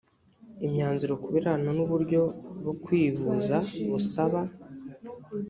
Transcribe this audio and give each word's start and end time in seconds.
imyanzuro 0.65 1.13
ku 1.21 1.27
birebana 1.33 1.69
n 1.77 1.79
uburyo 1.85 2.21
bwo 2.59 2.73
kwivuza 2.83 3.55
busaba 3.89 4.41